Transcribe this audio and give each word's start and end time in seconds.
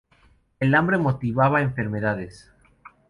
El 0.59 0.73
hambre 0.73 0.97
motivaba 0.97 1.61
enfermedades. 1.61 2.49